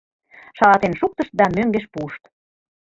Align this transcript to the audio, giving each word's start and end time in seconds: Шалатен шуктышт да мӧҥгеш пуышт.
Шалатен 0.57 0.93
шуктышт 0.99 1.33
да 1.39 1.45
мӧҥгеш 1.55 1.85
пуышт. 1.93 2.21